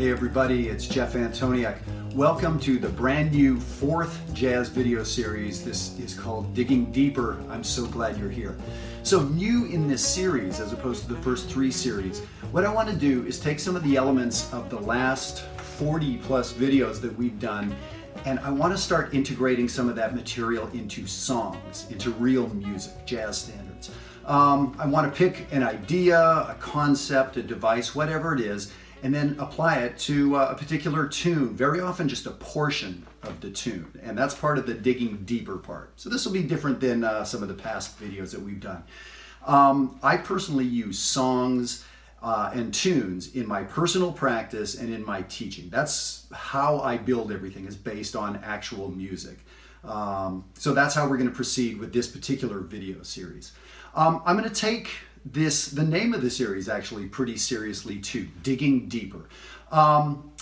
[0.00, 1.76] Hey everybody, it's Jeff Antoniuk.
[2.14, 5.62] Welcome to the brand new fourth jazz video series.
[5.62, 7.36] This is called Digging Deeper.
[7.50, 8.56] I'm so glad you're here.
[9.02, 12.88] So, new in this series, as opposed to the first three series, what I want
[12.88, 17.14] to do is take some of the elements of the last 40 plus videos that
[17.18, 17.76] we've done
[18.24, 22.92] and I want to start integrating some of that material into songs, into real music,
[23.06, 23.90] jazz standards.
[24.26, 29.14] Um, I want to pick an idea, a concept, a device, whatever it is, and
[29.14, 33.50] then apply it to uh, a particular tune, very often just a portion of the
[33.50, 33.90] tune.
[34.02, 35.92] And that's part of the digging deeper part.
[35.96, 38.82] So this will be different than uh, some of the past videos that we've done.
[39.46, 41.84] Um, I personally use songs
[42.22, 45.70] uh, and tunes in my personal practice and in my teaching.
[45.70, 49.38] That's how I build everything is based on actual music.
[49.84, 53.52] Um, so that's how we're going to proceed with this particular video series.
[53.94, 54.90] Um, I'm going to take
[55.24, 59.28] this the name of the series actually pretty seriously too digging deeper.
[59.70, 60.32] Um,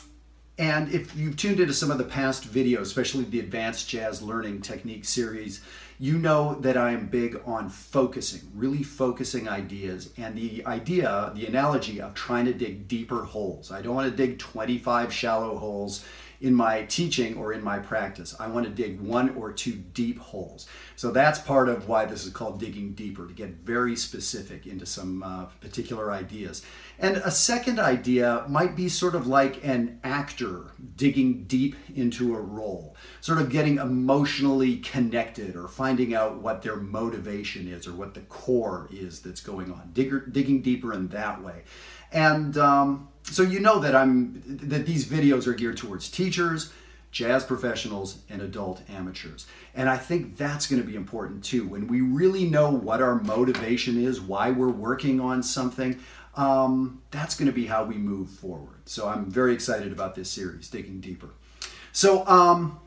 [0.59, 4.61] and if you've tuned into some of the past videos especially the advanced jazz learning
[4.61, 5.61] technique series
[6.01, 10.11] you know that i am big on focusing really focusing ideas.
[10.17, 13.71] And the idea the analogy of trying to dig deeper holes.
[13.71, 16.05] I don't want to dig 25 shallow holes
[16.41, 18.35] in my teaching or in my practice.
[18.39, 20.69] I want to dig one or two deep holes.
[20.97, 24.87] So that's part of why this is called digging deeper, to get very specific into
[24.87, 26.65] some uh, particular ideas.
[27.01, 32.41] And a second idea might be sort of like an actor digging deep into a
[32.41, 38.15] role, sort of getting emotionally connected or finding out what their motivation is or what
[38.15, 41.63] the core is that's going on, Digger, digging deeper in that way.
[42.11, 46.73] And um, so you know that I'm that these videos are geared towards teachers,
[47.11, 49.47] jazz professionals, and adult amateurs.
[49.75, 51.67] And I think that's going to be important too.
[51.67, 55.99] When we really know what our motivation is, why we're working on something,
[56.35, 58.81] um, that's going to be how we move forward.
[58.85, 61.31] So I'm very excited about this series, digging deeper.
[61.93, 62.79] So um,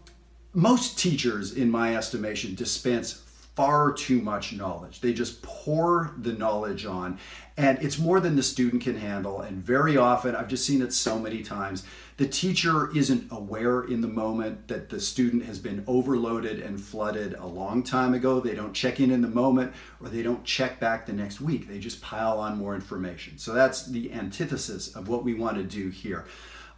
[0.54, 3.24] most teachers, in my estimation, dispense
[3.56, 5.02] far too much knowledge.
[5.02, 7.20] They just pour the knowledge on,
[7.58, 9.42] and it's more than the student can handle.
[9.42, 11.84] And very often, I've just seen it so many times,
[12.18, 17.34] the teacher isn't aware in the moment that the student has been overloaded and flooded
[17.34, 18.40] a long time ago.
[18.40, 21.68] They don't check in in the moment, or they don't check back the next week.
[21.68, 23.38] They just pile on more information.
[23.38, 26.26] So that's the antithesis of what we want to do here.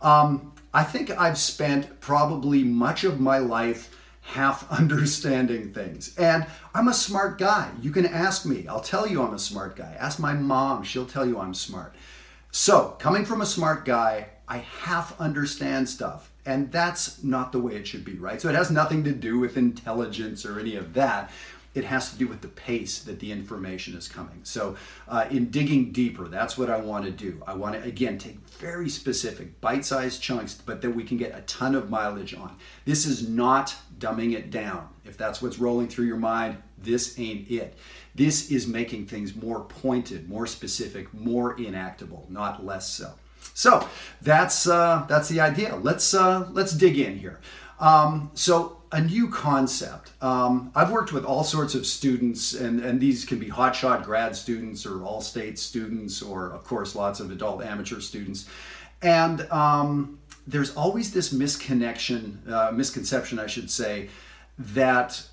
[0.02, 6.18] Um, I think I've spent probably much of my life half understanding things.
[6.18, 7.70] And I'm a smart guy.
[7.82, 8.68] You can ask me.
[8.68, 9.96] I'll tell you I'm a smart guy.
[10.00, 10.84] Ask my mom.
[10.84, 11.96] She'll tell you I'm smart.
[12.52, 16.32] So, coming from a smart guy, I half understand stuff.
[16.46, 18.40] And that's not the way it should be, right?
[18.40, 21.32] So, it has nothing to do with intelligence or any of that
[21.74, 24.40] it has to do with the pace that the information is coming.
[24.44, 24.76] So,
[25.08, 27.42] uh, in digging deeper, that's what I want to do.
[27.48, 31.38] I want to, again, take very specific, bite sized chunks, but that we can get
[31.38, 32.56] a ton of mileage on.
[32.86, 34.88] This is not dumbing it down.
[35.06, 37.76] If that's what's rolling through your mind, this ain't it.
[38.16, 43.14] This is making things more pointed, more specific, more enactable, not less so.
[43.56, 43.88] So
[44.22, 45.76] that's uh, that's the idea.
[45.76, 47.40] Let's uh, let's dig in here.
[47.80, 50.12] Um, so a new concept.
[50.22, 54.36] Um, I've worked with all sorts of students, and, and these can be hotshot grad
[54.36, 58.48] students or all state students, or of course, lots of adult amateur students.
[59.02, 64.10] And um, there's always this misconnection, uh, misconception, I should say,
[64.60, 65.28] that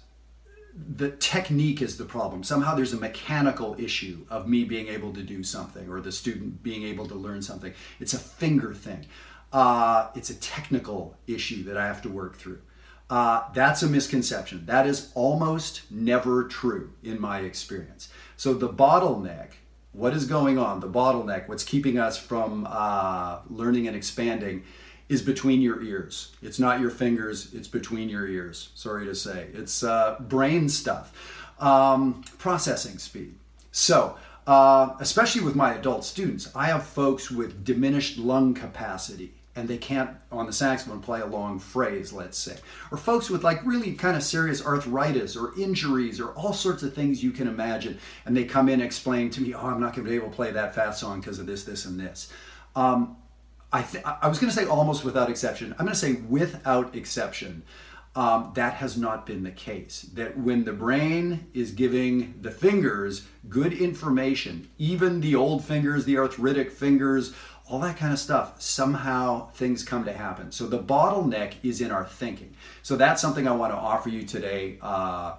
[0.75, 2.43] the technique is the problem.
[2.43, 6.63] Somehow there's a mechanical issue of me being able to do something or the student
[6.63, 7.75] being able to learn something.
[7.99, 9.07] It's a finger thing.
[9.53, 12.61] Uh, it's a technical issue that I have to work through.
[13.09, 14.65] Uh, that's a misconception.
[14.67, 18.09] That is almost never true in my experience.
[18.37, 19.49] So the bottleneck,
[19.93, 20.79] what is going on?
[20.79, 24.63] The bottleneck, what's keeping us from uh, learning and expanding,
[25.09, 26.37] is between your ears.
[26.41, 27.53] It's not your fingers.
[27.53, 28.69] It's between your ears.
[28.77, 31.13] Sorry to say, it's uh, brain stuff,
[31.59, 33.35] um, processing speed.
[33.73, 34.17] So.
[34.47, 39.77] Uh, especially with my adult students, I have folks with diminished lung capacity, and they
[39.77, 42.57] can't on the saxophone play a long phrase let's say.
[42.91, 46.95] Or folks with like really kind of serious arthritis or injuries or all sorts of
[46.95, 50.05] things you can imagine and they come in explaining to me oh i'm not going
[50.05, 52.33] to be able to play that fast song because of this this and this.
[52.77, 53.17] Um,
[53.73, 55.73] I, th- I was going to say almost without exception.
[55.79, 57.63] I'm going to say without exception
[58.17, 60.11] um, that has not been the case.
[60.15, 66.19] That when the brain is giving the fingers good information, even the old fingers, the
[66.19, 67.35] arthritic fingers,
[67.71, 70.51] all that kind of stuff, somehow things come to happen.
[70.51, 72.53] So the bottleneck is in our thinking.
[72.83, 74.79] So that's something I want to offer you today.
[74.83, 75.37] Uh,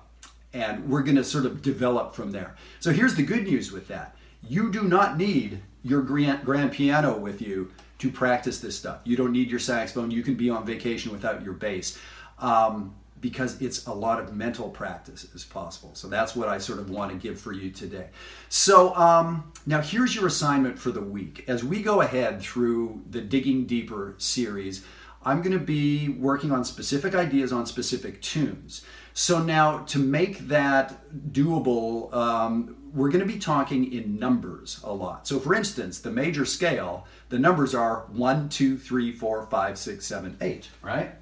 [0.53, 2.55] and we're going to sort of develop from there.
[2.79, 4.15] So here's the good news with that
[4.47, 8.99] you do not need your grand, grand piano with you to practice this stuff.
[9.03, 10.09] You don't need your saxophone.
[10.09, 11.99] You can be on vacation without your bass.
[12.39, 15.91] Um, because it's a lot of mental practice is possible.
[15.93, 18.07] So that's what I sort of want to give for you today.
[18.49, 21.45] So um, now here's your assignment for the week.
[21.47, 24.83] As we go ahead through the Digging Deeper series,
[25.23, 28.83] I'm going to be working on specific ideas on specific tunes.
[29.13, 30.99] So now to make that
[31.31, 35.27] doable, um, we're going to be talking in numbers a lot.
[35.27, 40.05] So for instance, the major scale, the numbers are 1, 2, 3, 4, 5, 6,
[40.05, 41.15] 7, 8, right?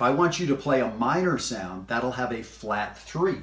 [0.00, 3.34] If I want you to play a minor sound, that'll have a flat 3.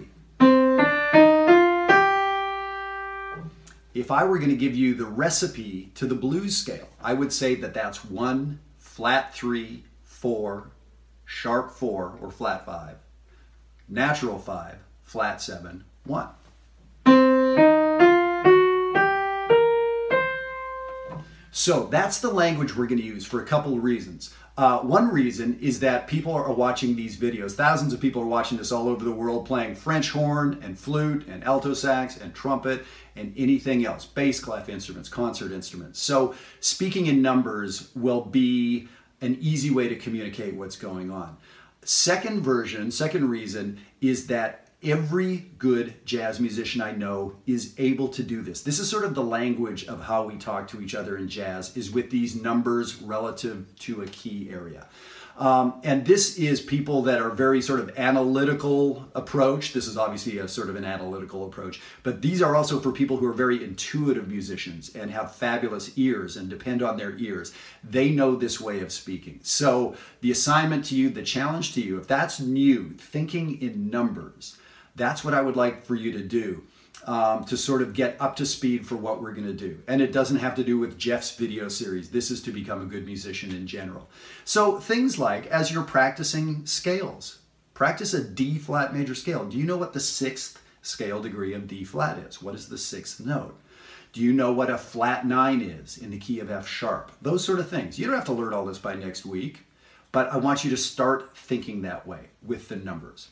[3.93, 7.31] If I were going to give you the recipe to the blues scale, I would
[7.31, 10.71] say that that's 1, flat 3, 4,
[11.25, 12.95] sharp 4 or flat 5,
[13.87, 16.27] natural 5, flat 7, 1.
[21.57, 24.31] So that's the language we're going to use for a couple of reasons.
[24.59, 27.53] Uh, one reason is that people are watching these videos.
[27.53, 31.25] Thousands of people are watching this all over the world playing French horn and flute
[31.27, 35.99] and alto sax and trumpet and anything else, bass clef instruments, concert instruments.
[35.99, 38.87] So speaking in numbers will be
[39.21, 41.37] an easy way to communicate what's going on.
[41.81, 48.23] Second version, second reason is that every good jazz musician I know is able to
[48.23, 48.61] do this.
[48.61, 51.75] This is sort of the language of how we talk to each other in jazz
[51.75, 54.87] is with these numbers relative to a key area.
[55.37, 59.71] Um, and this is people that are very sort of analytical approach.
[59.71, 63.17] This is obviously a sort of an analytical approach, but these are also for people
[63.17, 67.53] who are very intuitive musicians and have fabulous ears and depend on their ears.
[67.83, 69.39] They know this way of speaking.
[69.43, 74.57] So the assignment to you, the challenge to you, if that's new, thinking in numbers,
[74.97, 76.63] that's what I would like for you to do.
[77.05, 79.79] Um, to sort of get up to speed for what we're going to do.
[79.87, 82.09] And it doesn't have to do with Jeff's video series.
[82.09, 84.09] This is to become a good musician in general.
[84.43, 87.39] So things like as you're practicing scales,
[87.73, 89.45] practice a D flat major scale.
[89.45, 92.41] Do you know what the sixth scale degree of D flat is?
[92.41, 93.57] What is the sixth note?
[94.11, 97.13] Do you know what a flat nine is in the key of F sharp?
[97.21, 97.97] Those sort of things.
[97.97, 99.59] You don't have to learn all this by next week,
[100.11, 103.29] but I want you to start thinking that way with the numbers.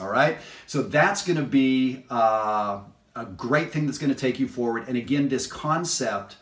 [0.00, 2.80] All right, so that's going to be uh,
[3.14, 4.88] a great thing that's going to take you forward.
[4.88, 6.36] And again, this concept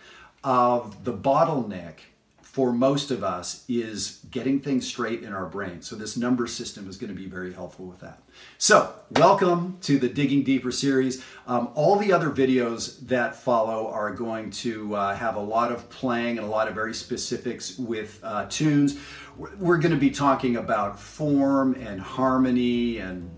[0.45, 1.95] of the bottleneck
[2.43, 5.83] for most of us is getting things straight in our brain.
[5.83, 8.23] So this number system is going to be very helpful with that.
[8.59, 11.25] So welcome to the Digging Deeper series.
[11.47, 15.89] Um, all the other videos that follow are going to uh, have a lot of
[15.91, 18.99] playing and a lot of very specifics with uh, tunes.
[19.37, 23.31] We're, we're going to be talking about form and harmony and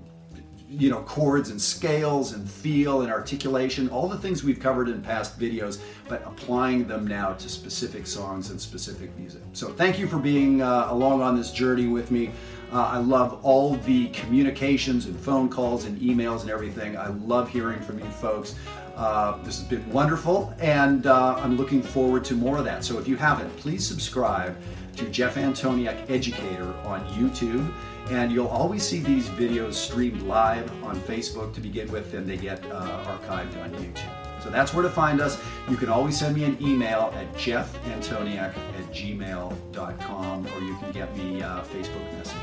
[0.78, 5.02] you know, chords and scales and feel and articulation, all the things we've covered in
[5.02, 5.78] past videos,
[6.08, 9.42] but applying them now to specific songs and specific music.
[9.52, 12.30] So thank you for being uh, along on this journey with me.
[12.72, 16.96] Uh, I love all the communications and phone calls and emails and everything.
[16.96, 18.54] I love hearing from you folks.
[18.96, 22.84] Uh, this has been wonderful, and uh, I'm looking forward to more of that.
[22.84, 24.56] So if you haven't, please subscribe
[24.96, 27.72] to Jeff Antoniuk Educator on YouTube.
[28.10, 32.36] And you'll always see these videos streamed live on Facebook to begin with, and they
[32.36, 34.42] get uh, archived on YouTube.
[34.42, 35.40] So that's where to find us.
[35.70, 41.16] You can always send me an email at jeffantoniuk at gmail.com, or you can get
[41.16, 42.40] me uh, Facebook Messenger.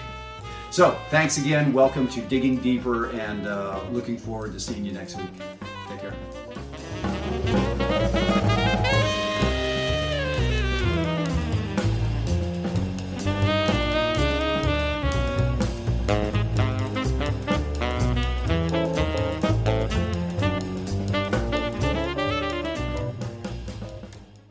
[0.71, 1.73] So thanks again.
[1.73, 5.29] Welcome to Digging Deeper, and uh, looking forward to seeing you next week.
[5.89, 6.13] Take care.